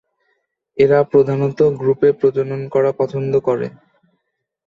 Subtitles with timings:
[0.77, 3.67] এরা প্রধানত গ্রুপে প্রজনন করা পছন্দ করে।